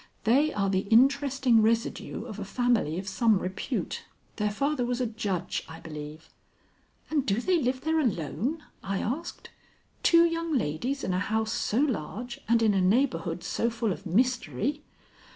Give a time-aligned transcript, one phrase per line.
[0.23, 4.01] They are the interesting residue of a family of some repute.
[4.37, 6.27] Their father was a judge, I believe."
[7.11, 9.51] "And do they live there alone," I asked,
[10.01, 14.07] "two young ladies in a house so large and in a neighborhood so full of
[14.07, 14.81] mystery?"